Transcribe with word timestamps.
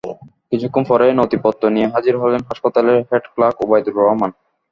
কিছুক্ষণ 0.51 0.83
পরেই 0.89 1.13
নথিপত্র 1.19 1.63
নিয়ে 1.75 1.91
হাজির 1.93 2.15
হলেন 2.17 2.41
হাসপাতালের 2.49 2.97
হেড 3.09 3.23
ক্লার্ক 3.33 3.57
ওবায়দুর 3.61 3.97
রহমান। 3.99 4.31